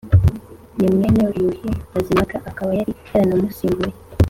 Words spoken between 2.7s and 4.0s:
yari yaranamusimbuye